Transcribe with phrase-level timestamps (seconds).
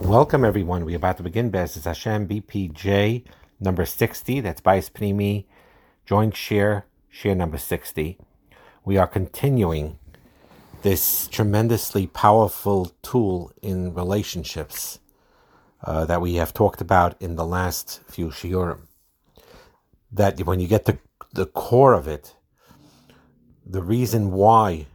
[0.00, 0.84] Welcome, everyone.
[0.84, 3.24] We're about to begin Bez is Hashem BPJ
[3.60, 4.40] number 60.
[4.40, 5.44] That's Bais Pnimi,
[6.06, 8.18] joint share, share number 60.
[8.84, 9.98] We are continuing
[10.82, 14.98] this tremendously powerful tool in relationships
[15.84, 18.80] uh, that we have talked about in the last few shiurim.
[20.10, 20.98] That when you get to
[21.32, 22.34] the core of it,
[23.66, 24.86] the reason why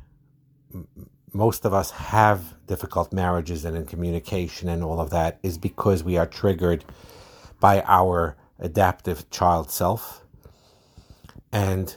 [1.34, 6.04] most of us have difficult marriages and in communication and all of that is because
[6.04, 6.86] we are triggered
[7.60, 10.24] by our adaptive child self.
[11.52, 11.96] And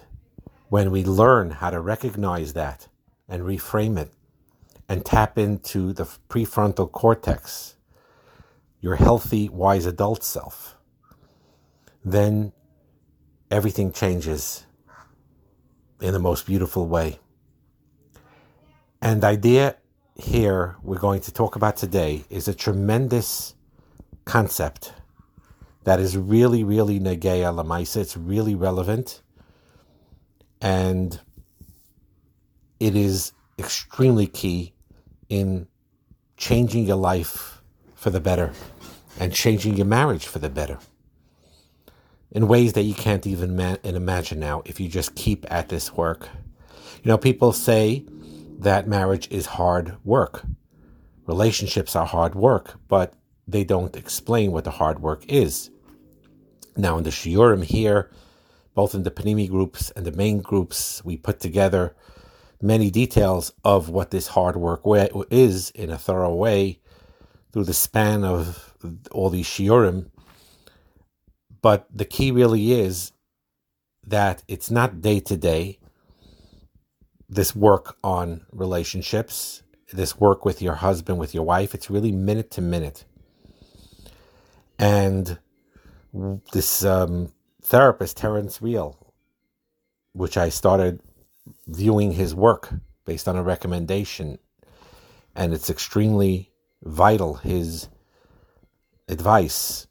[0.68, 2.88] when we learn how to recognize that
[3.28, 4.12] and reframe it
[4.88, 7.76] and tap into the prefrontal cortex,
[8.80, 10.76] your healthy, wise adult self,
[12.04, 12.52] then
[13.50, 14.66] everything changes
[16.00, 17.18] in the most beautiful way.
[19.02, 19.77] And the idea
[20.14, 23.54] here we're going to talk about today is a tremendous
[24.24, 24.92] concept
[25.84, 27.98] that is really, really negeya lamaisa.
[27.98, 29.23] It's really relevant,
[30.60, 31.20] and
[32.80, 34.73] it is extremely key
[35.29, 35.66] in
[36.37, 37.63] changing your life
[37.95, 38.52] for the better
[39.18, 40.79] and changing your marriage for the better
[42.32, 45.92] in ways that you can't even ma- imagine now if you just keep at this
[45.92, 46.29] work.
[47.02, 48.04] You know, people say
[48.59, 50.45] that marriage is hard work.
[51.26, 53.15] Relationships are hard work, but
[53.46, 55.71] they don't explain what the hard work is.
[56.76, 58.10] Now, in the Shiurim here,
[58.74, 61.96] both in the Pnimi groups and the main groups, we put together
[62.60, 64.82] many details of what this hard work
[65.31, 66.81] is in a thorough way
[67.53, 68.75] through the span of
[69.10, 70.10] all these Shiurim.
[71.62, 73.12] But the key really is
[74.06, 75.78] that it's not day to day,
[77.28, 79.62] this work on relationships,
[79.93, 81.75] this work with your husband, with your wife.
[81.75, 83.05] It's really minute to minute.
[84.78, 85.38] And
[86.53, 87.32] this um,
[87.62, 89.12] therapist, Terrence Real,
[90.12, 91.00] which I started
[91.66, 92.72] viewing his work
[93.04, 94.38] based on a recommendation,
[95.34, 96.50] and it's extremely
[96.82, 97.34] vital.
[97.34, 97.88] His
[99.09, 99.86] advice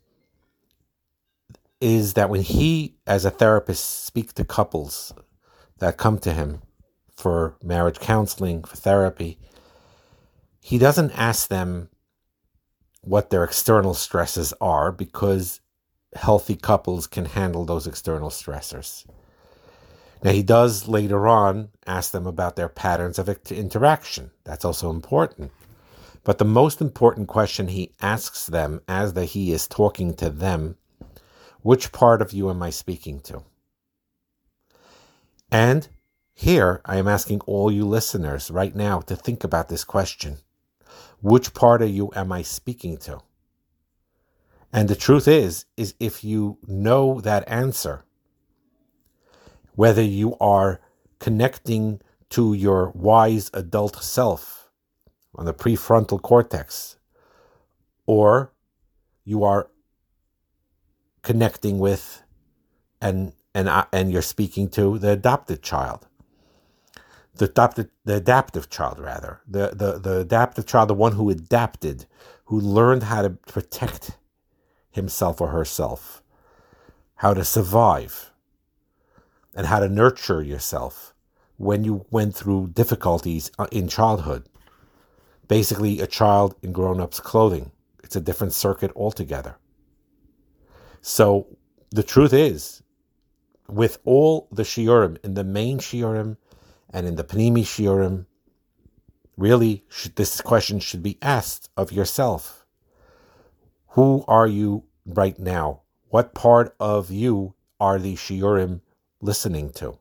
[1.79, 5.13] is that when he, as a therapist, speaks to couples
[5.79, 6.61] that come to him
[7.15, 9.39] for marriage counseling, for therapy,
[10.61, 11.89] he doesn't ask them
[13.01, 15.61] what their external stresses are because
[16.15, 19.05] healthy couples can handle those external stressors.
[20.23, 24.31] Now, he does later on ask them about their patterns of interaction.
[24.43, 25.51] That's also important.
[26.23, 30.77] But the most important question he asks them as that he is talking to them,
[31.61, 33.43] which part of you am I speaking to?
[35.51, 35.87] And
[36.37, 40.39] here, I am asking all you listeners right now to think about this question.
[41.21, 43.21] Which part of you am I speaking to?
[44.71, 48.03] And the truth is, is if you know that answer,
[49.75, 50.81] whether you are
[51.19, 52.01] connecting
[52.31, 54.69] to your wise adult self
[55.35, 56.97] on the prefrontal cortex,
[58.05, 58.51] or
[59.23, 59.69] you are
[61.21, 62.23] connecting with
[62.99, 66.07] and and uh, and you're speaking to the adopted child
[67.37, 69.41] the adaptive, the adaptive child rather.
[69.47, 72.05] The, the the adaptive child the one who adapted
[72.45, 74.17] who learned how to protect
[74.91, 76.21] himself or herself
[77.15, 78.31] how to survive
[79.55, 81.13] and how to nurture yourself
[81.57, 84.45] when you went through difficulties uh, in childhood.
[85.47, 87.71] Basically a child in grown-ups clothing.
[88.03, 89.57] It's a different circuit altogether.
[91.01, 91.47] So
[91.91, 92.83] the truth is
[93.67, 96.37] with all the shiurim in the main shiurim
[96.95, 98.25] and in the Pnimi Shiurim,
[99.35, 102.65] really, should, this question should be asked of yourself.
[103.89, 105.81] Who are you right now?
[106.07, 108.79] What part of you are the Shiurim
[109.19, 109.97] listening to?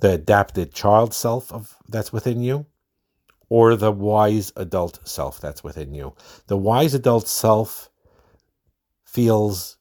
[0.00, 2.66] The adapted child self of that's within you?
[3.48, 6.16] Or the wise adult self that's within you?
[6.48, 7.88] The wise adult self
[9.04, 9.76] feels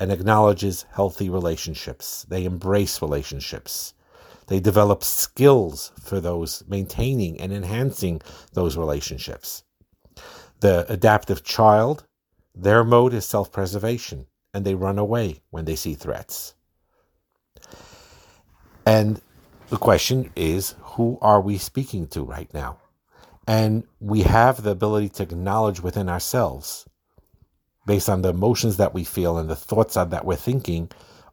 [0.00, 2.24] and acknowledges healthy relationships.
[2.26, 3.92] They embrace relationships.
[4.48, 8.20] They develop skills for those maintaining and enhancing
[8.54, 9.62] those relationships.
[10.60, 12.06] The adaptive child,
[12.54, 16.54] their mode is self preservation, and they run away when they see threats.
[18.84, 19.20] And
[19.68, 22.78] the question is who are we speaking to right now?
[23.46, 26.88] And we have the ability to acknowledge within ourselves,
[27.86, 30.90] based on the emotions that we feel and the thoughts that we're thinking,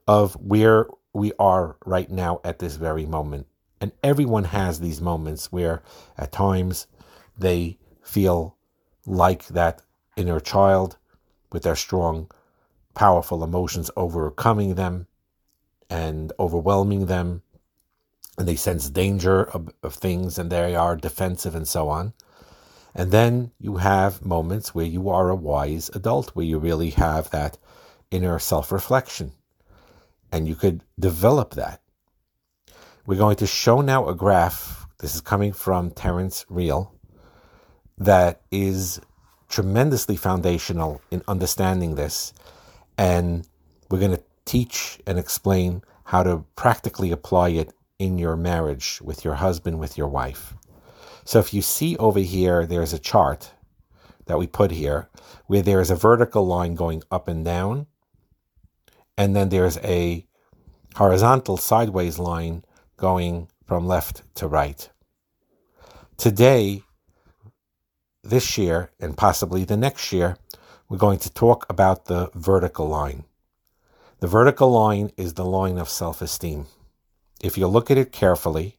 [0.08, 3.48] of where we are right now at this very moment.
[3.80, 5.82] And everyone has these moments where
[6.18, 6.88] at times
[7.38, 8.58] they feel
[9.06, 9.82] like that
[10.18, 10.98] inner child
[11.52, 12.30] with their strong,
[12.94, 15.08] powerful emotions overcoming them
[15.90, 17.44] and overwhelming them.
[18.38, 22.14] And they sense danger of, of things and they are defensive and so on.
[22.94, 27.30] And then you have moments where you are a wise adult, where you really have
[27.30, 27.58] that
[28.12, 29.32] inner self reflection.
[30.31, 31.81] And you could develop that.
[33.06, 34.88] We're going to show now a graph.
[35.00, 36.94] This is coming from Terrence Real
[37.98, 39.00] that is
[39.48, 42.33] tremendously foundational in understanding this.
[42.98, 43.48] And
[43.89, 49.24] we're going to teach and explain how to practically apply it in your marriage with
[49.24, 50.54] your husband, with your wife.
[51.24, 53.51] So if you see over here, there's a chart
[54.25, 55.10] that we put here
[55.48, 57.88] where there is a vertical line going up and down,
[59.18, 60.26] and then there's a
[60.96, 62.64] horizontal sideways line
[62.98, 64.90] going from left to right.
[66.18, 66.84] Today,
[68.24, 70.38] this year, and possibly the next year,
[70.88, 73.26] we're going to talk about the vertical line.
[74.20, 76.68] The vertical line is the line of self esteem.
[77.42, 78.78] If you look at it carefully,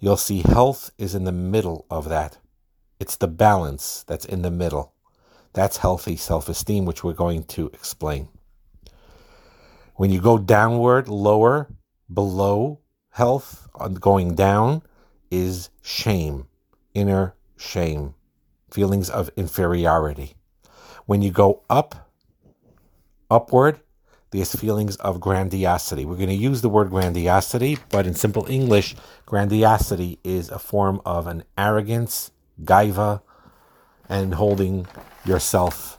[0.00, 2.38] you'll see health is in the middle of that.
[2.98, 4.92] It's the balance that's in the middle.
[5.52, 8.28] That's healthy self esteem, which we're going to explain.
[9.96, 11.68] When you go downward, lower,
[12.12, 13.66] below health,
[13.98, 14.82] going down,
[15.30, 16.48] is shame,
[16.92, 18.14] inner shame,
[18.70, 20.34] feelings of inferiority.
[21.06, 22.10] When you go up,
[23.30, 23.80] upward,
[24.32, 26.04] these feelings of grandiosity.
[26.04, 31.00] We're going to use the word grandiosity, but in simple English, grandiosity is a form
[31.06, 32.32] of an arrogance,
[32.62, 33.22] gaiva,
[34.10, 34.86] and holding
[35.24, 35.98] yourself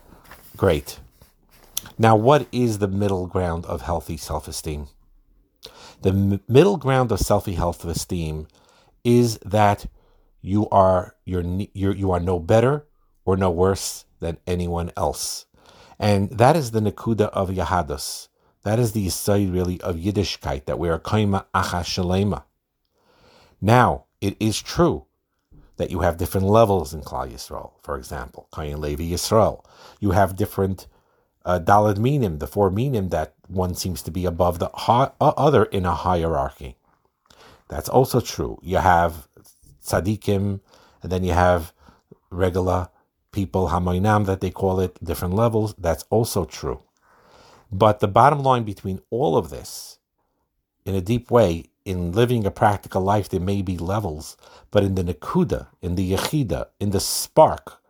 [0.55, 0.99] great.
[1.97, 4.87] Now, what is the middle ground of healthy self esteem?
[6.01, 8.47] The m- middle ground of self esteem
[9.03, 9.87] is that
[10.41, 11.43] you are you're,
[11.73, 12.85] you're, you are no better
[13.25, 15.45] or no worse than anyone else.
[15.99, 18.27] And that is the Nakuda of Yahadus.
[18.63, 22.43] That is the side really of Yiddishkeit, that we are Kaima Acha Shalema.
[23.61, 25.05] Now, it is true
[25.77, 27.71] that you have different levels in Klal Yisrael.
[27.81, 29.63] For example, Kayin Levi Yisrael.
[29.99, 30.87] You have different
[31.47, 35.63] uh, Dalad Minim, the four Minim that one seems to be above the ha- other
[35.65, 36.77] in a hierarchy.
[37.69, 38.59] That's also true.
[38.61, 39.29] You have
[39.83, 40.59] tzaddikim,
[41.01, 41.73] and then you have
[42.29, 42.89] regular
[43.31, 45.73] people, hamoinam that they call it, different levels.
[45.77, 46.81] That's also true.
[47.71, 49.99] But the bottom line between all of this,
[50.85, 54.35] in a deep way, in living a practical life, there may be levels,
[54.71, 57.81] but in the nakuda, in the yechida, in the spark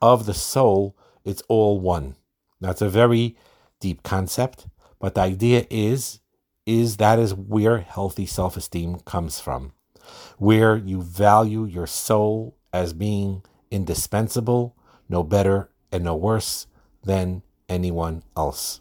[0.00, 2.16] of the soul, it's all one.
[2.62, 3.36] That's a very
[3.80, 4.68] deep concept,
[5.00, 6.20] but the idea is,
[6.64, 9.72] is that is where healthy self-esteem comes from,
[10.38, 13.42] where you value your soul as being
[13.72, 14.76] indispensable,
[15.08, 16.68] no better and no worse
[17.02, 18.80] than anyone else.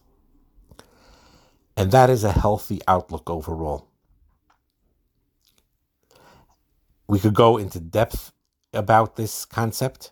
[1.75, 3.88] And that is a healthy outlook overall.
[7.07, 8.31] We could go into depth
[8.74, 10.12] about this concept,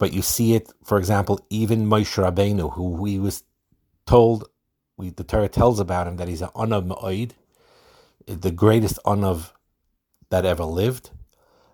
[0.00, 3.44] but you see it, for example, even Moshe Rabbeinu, who he was
[4.06, 4.48] told,
[4.96, 7.32] we, the Torah tells about him that he's an Anav Ma'id,
[8.26, 9.52] the greatest Anav
[10.30, 11.10] that ever lived,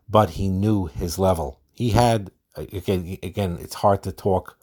[0.09, 1.61] but he knew his level.
[1.73, 4.59] He had, again, again, it's hard to talk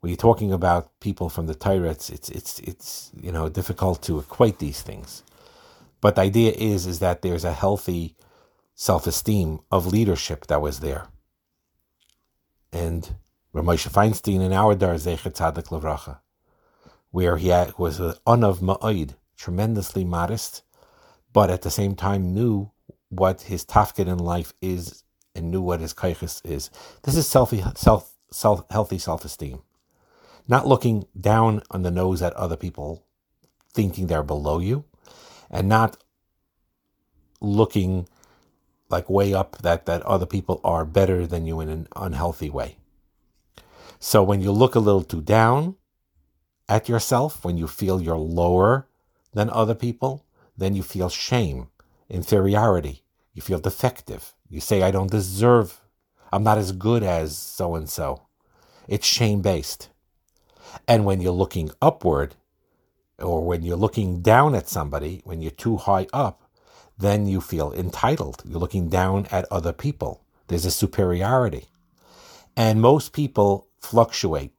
[0.00, 4.02] when you're talking about people from the Torah, it's, it's, it's, it's, you know, difficult
[4.02, 5.22] to equate these things.
[6.00, 8.16] But the idea is, is that there's a healthy
[8.74, 11.08] self-esteem of leadership that was there.
[12.72, 13.16] And
[13.52, 16.20] Rav Moshe Feinstein in our Dar Zechet Tzadik Levracha,
[17.10, 20.62] where he was an unav ma'id, tremendously modest,
[21.32, 22.70] but at the same time knew
[23.08, 26.70] what his tafkid in life is and knew what his kaiches is.
[27.02, 29.62] This is self, self, self, healthy self-esteem
[30.50, 33.04] not looking down on the nose at other people,
[33.72, 34.84] thinking they're below you,
[35.48, 35.96] and not
[37.40, 38.08] looking
[38.90, 42.76] like way up that, that other people are better than you in an unhealthy way.
[43.98, 45.76] So when you look a little too down
[46.68, 48.88] at yourself, when you feel you're lower
[49.32, 50.24] than other people,
[50.56, 51.68] then you feel shame,
[52.08, 53.02] inferiority.
[53.34, 54.34] You feel defective.
[54.48, 55.80] You say, I don't deserve,
[56.32, 58.26] I'm not as good as so and so.
[58.88, 59.88] It's shame based.
[60.88, 62.34] And when you're looking upward,
[63.18, 66.49] or when you're looking down at somebody, when you're too high up,
[67.00, 68.42] then you feel entitled.
[68.46, 70.22] You're looking down at other people.
[70.48, 71.68] There's a superiority.
[72.56, 74.52] And most people fluctuate.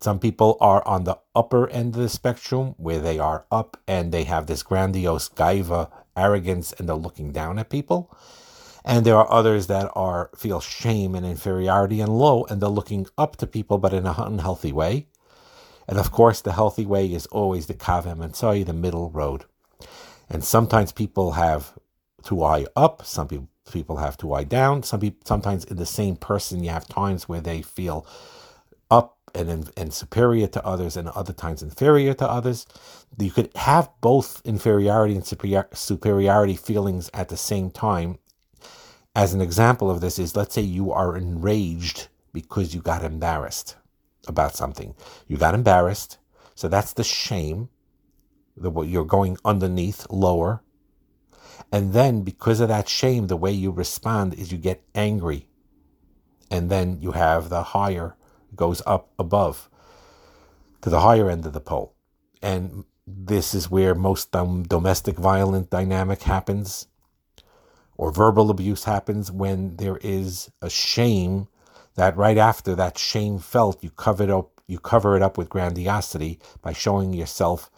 [0.00, 4.12] Some people are on the upper end of the spectrum where they are up and
[4.12, 8.10] they have this grandiose gaiva, arrogance, and they're looking down at people.
[8.82, 13.06] And there are others that are feel shame and inferiority and low, and they're looking
[13.18, 15.06] up to people, but in an unhealthy way.
[15.86, 19.44] And of course, the healthy way is always the kavem and sorry, the middle road.
[20.30, 21.74] And sometimes people have
[22.22, 24.82] two eye up, some people people have two eye down.
[24.82, 28.06] Some people sometimes in the same person you have times where they feel
[28.90, 32.66] up and and superior to others, and other times inferior to others.
[33.18, 38.18] You could have both inferiority and superior, superiority feelings at the same time.
[39.14, 43.76] As an example of this is, let's say you are enraged because you got embarrassed
[44.28, 44.94] about something.
[45.26, 46.18] You got embarrassed,
[46.54, 47.68] so that's the shame.
[48.60, 50.62] You're going underneath, lower,
[51.72, 55.46] and then because of that shame, the way you respond is you get angry,
[56.50, 58.16] and then you have the higher
[58.56, 59.68] goes up above
[60.82, 61.94] to the higher end of the pole.
[62.42, 66.86] And this is where most domestic violent dynamic happens
[67.96, 71.48] or verbal abuse happens when there is a shame
[71.96, 75.48] that right after that shame felt you cover it up you cover it up with
[75.48, 77.70] grandiosity by showing yourself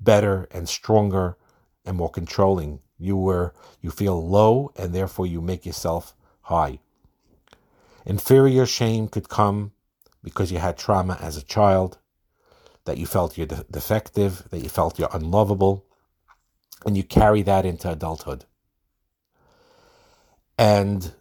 [0.00, 1.36] better and stronger
[1.84, 6.78] and more controlling you were you feel low and therefore you make yourself high
[8.06, 9.72] inferior shame could come
[10.22, 11.98] because you had trauma as a child,
[12.84, 15.84] that you felt you're de- defective, that you felt you're unlovable,
[16.84, 18.44] and you carry that into adulthood.
[20.58, 21.12] And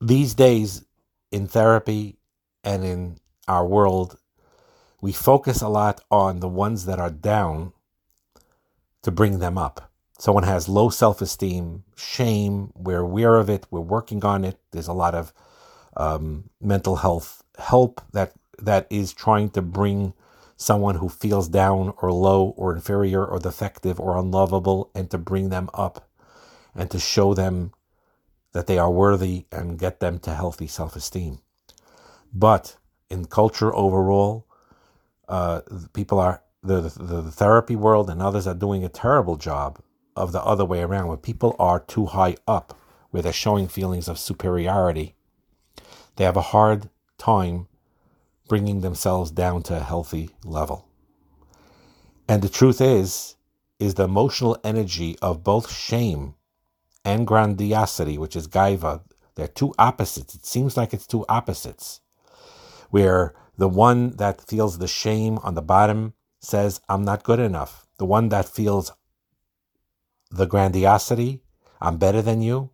[0.00, 0.84] these days,
[1.30, 2.18] in therapy
[2.62, 3.18] and in
[3.48, 4.18] our world,
[5.00, 7.72] we focus a lot on the ones that are down
[9.02, 9.90] to bring them up.
[10.18, 14.58] Someone has low self esteem, shame, we're aware of it, we're working on it.
[14.70, 15.32] There's a lot of
[15.96, 20.14] um, mental health help that that is trying to bring
[20.56, 25.48] someone who feels down or low or inferior or defective or unlovable and to bring
[25.48, 26.08] them up
[26.74, 27.72] and to show them
[28.52, 31.38] that they are worthy and get them to healthy self-esteem
[32.32, 32.76] but
[33.10, 34.46] in culture overall
[35.28, 35.60] uh,
[35.92, 39.80] people are the, the, the therapy world and others are doing a terrible job
[40.14, 42.78] of the other way around where people are too high up
[43.10, 45.14] where they're showing feelings of superiority
[46.16, 47.68] they have a hard time
[48.48, 50.86] bringing themselves down to a healthy level.
[52.28, 53.36] And the truth is,
[53.78, 56.34] is the emotional energy of both shame
[57.04, 59.02] and grandiosity, which is gaiva,
[59.34, 60.34] they're two opposites.
[60.34, 62.00] It seems like it's two opposites,
[62.90, 66.12] where the one that feels the shame on the bottom
[66.42, 67.86] says, I'm not good enough.
[67.98, 68.92] The one that feels
[70.30, 71.40] the grandiosity,
[71.80, 72.70] I'm better than you,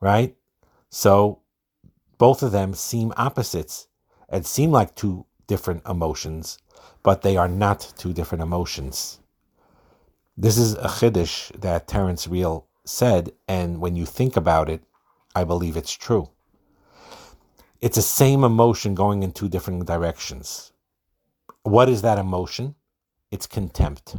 [0.00, 0.36] right?
[0.90, 1.40] So
[2.18, 3.88] both of them seem opposites
[4.28, 6.58] and seem like two different emotions,
[7.02, 9.20] but they are not two different emotions.
[10.36, 14.82] This is a chiddush that Terrence Real said, and when you think about it,
[15.34, 16.30] I believe it's true.
[17.80, 20.72] It's the same emotion going in two different directions.
[21.68, 22.76] What is that emotion?
[23.30, 24.16] It's contempt.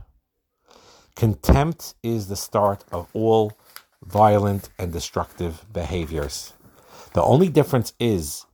[1.15, 3.58] Contempt is the start of all
[4.06, 6.53] violent and destructive behaviors.
[7.15, 8.46] The only difference is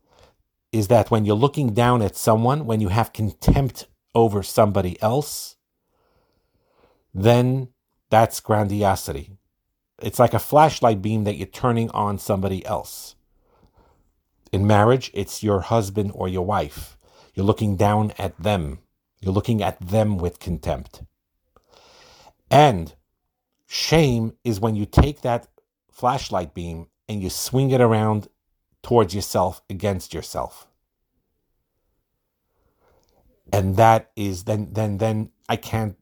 [0.72, 5.58] is that when you're looking down at someone, when you have contempt over somebody else,
[7.14, 7.68] then
[8.10, 9.32] that's grandiosity.
[10.02, 13.16] It's like a flashlight beam that you're turning on somebody else.
[14.54, 16.98] In marriage, it's your husband or your wife.
[17.34, 18.80] You're looking down at them.
[19.26, 21.02] You're looking at them with contempt.
[22.52, 22.94] And
[23.66, 25.48] shame is when you take that
[25.92, 28.28] flashlight beam and you swing it around
[28.84, 30.68] towards yourself against yourself.
[33.52, 35.98] And that is then then then I can't,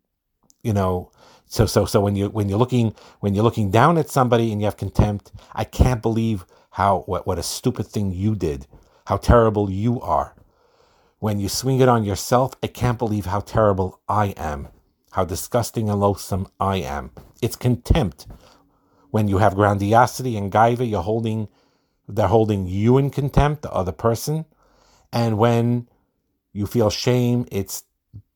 [0.61, 1.09] you know,
[1.45, 4.59] so so so when you when you're looking when you're looking down at somebody and
[4.59, 8.67] you have contempt, I can't believe how what, what a stupid thing you did,
[9.05, 10.35] how terrible you are.
[11.23, 14.67] When you swing it on yourself, I can't believe how terrible I am,
[15.11, 17.11] how disgusting and loathsome I am.
[17.41, 18.27] It's contempt.
[19.09, 21.47] When you have grandiosity and gaiva, you're holding
[22.09, 24.43] they're holding you in contempt, the other person.
[25.13, 25.87] And when
[26.51, 27.85] you feel shame, it's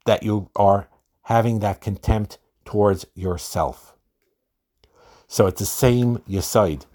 [0.05, 0.87] that you are
[1.23, 3.97] having that contempt towards yourself.
[5.27, 6.85] So it's the same yesod.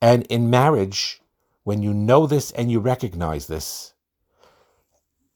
[0.00, 1.20] And in marriage,
[1.64, 3.94] when you know this and you recognize this,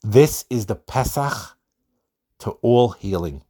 [0.04, 1.56] this is the Pesach
[2.40, 3.42] to all healing.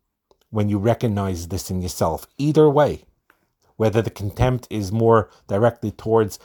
[0.50, 3.04] When you recognize this in yourself, either way,
[3.76, 6.38] whether the contempt is more directly towards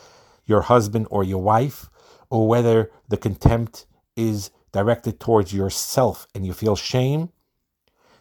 [0.46, 1.90] your husband or your wife,
[2.30, 3.84] or whether the contempt
[4.16, 7.30] is directed towards yourself and you feel shame,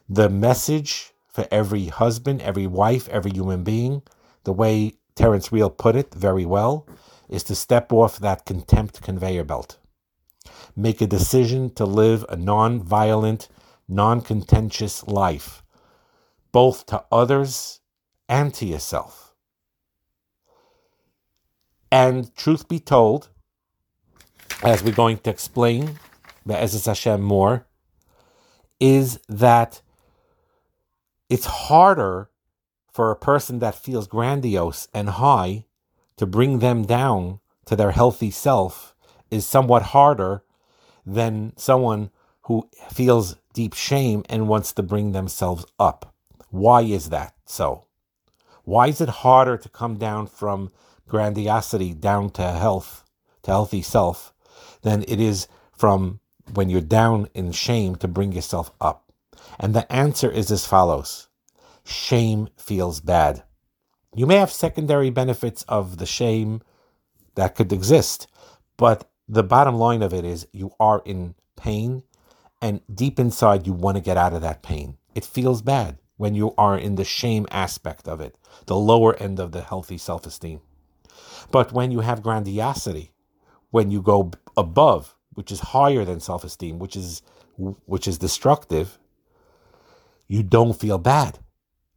[0.10, 4.01] the message for every husband, every wife, every human being,
[4.44, 6.86] the way Terrence Real put it very well,
[7.29, 9.77] is to step off that contempt conveyor belt.
[10.75, 13.50] Make a decision to live a non violent,
[13.88, 15.63] non contentious life,
[16.51, 17.82] both to others
[18.30, 19.36] and to yourself.
[21.92, 23.30] And truth be told,
[24.62, 26.00] as we're going to explain,
[26.46, 27.66] Be'ezus Hashem more,
[28.80, 29.82] is that
[31.30, 32.30] it's harder
[32.92, 35.66] for a person that feels grandiose and high
[36.18, 38.96] to bring them down to their healthy self
[39.31, 40.43] is somewhat harder
[41.05, 42.10] than someone
[42.43, 46.13] who feels deep shame and wants to bring themselves up.
[46.50, 47.86] Why is that so?
[48.63, 50.72] Why is it harder to come down from
[51.07, 53.03] grandiosity down to health,
[53.43, 54.34] to healthy self,
[54.81, 56.19] than it is from
[56.53, 59.12] when you're down in shame to bring yourself up?
[59.60, 61.27] And the answer is as follows
[61.86, 63.43] shame feels bad.
[64.13, 66.62] You may have secondary benefits of the shame
[67.36, 68.27] that could exist,
[68.77, 72.03] but the bottom line of it is you are in pain,
[72.62, 74.98] and deep inside, you want to get out of that pain.
[75.13, 79.39] It feels bad when you are in the shame aspect of it, the lower end
[79.39, 80.62] of the healthy self esteem.
[81.51, 83.12] But when you have grandiosity,
[83.69, 87.22] when you go above, which is higher than self esteem, which is
[87.57, 89.00] which is destructive,
[90.27, 91.39] you don't feel bad.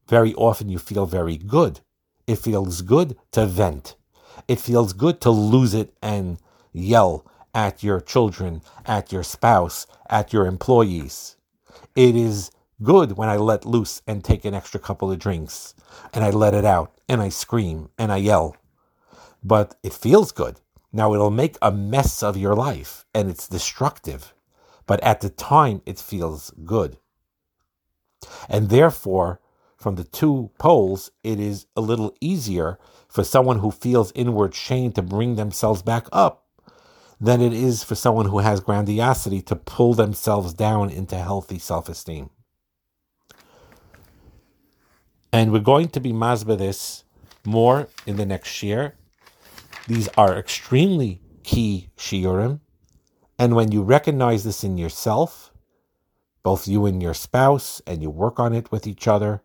[0.09, 1.81] Very often you feel very good.
[2.27, 3.97] It feels good to vent.
[4.49, 6.39] It feels good to lose it and
[6.73, 11.37] yell at your children, at your spouse, at your employees.
[11.97, 12.51] It is
[12.83, 15.75] good when I let loose and take an extra couple of drinks
[16.15, 18.57] and I let it out and I scream and I yell.
[19.43, 20.61] But it feels good.
[20.93, 24.35] Now it'll make a mess of your life and it's destructive.
[24.87, 26.99] But at the time, it feels good.
[28.49, 29.41] And therefore,
[29.77, 34.93] from the two poles, it is a little easier for someone who feels inward shame
[34.93, 36.45] to bring themselves back up
[37.21, 41.89] than it is for someone who has grandiosity to pull themselves down into healthy self
[41.89, 42.31] esteem.
[45.33, 47.05] And we're going to be masba this
[47.45, 48.97] more in the next year.
[49.87, 52.61] These are extremely key shiurim.
[53.39, 55.53] And when you recognize this in yourself,
[56.43, 59.43] both you and your spouse, and you work on it with each other,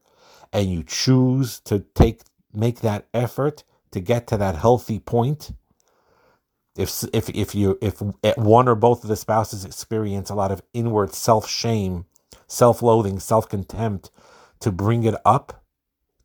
[0.52, 2.22] and you choose to take
[2.54, 5.52] make that effort to get to that healthy point,
[6.78, 10.52] if if if you if eh, one or both of the spouses experience a lot
[10.52, 12.06] of inward self shame,
[12.48, 14.12] self loathing, self contempt,
[14.60, 15.64] to bring it up,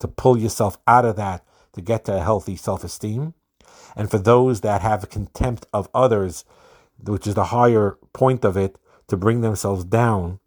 [0.00, 3.34] to pull yourself out of that, to get to a healthy self esteem,
[3.96, 6.44] and for those that have contempt of others,
[7.04, 8.76] which is the higher point of it,
[9.08, 10.40] to bring themselves down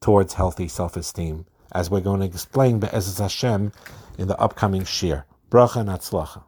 [0.00, 3.72] towards healthy self esteem, as we're going to explain Be'ezus Hashem
[4.18, 5.24] in the upcoming Shir.
[5.50, 6.42] Bracha and Atzlacha.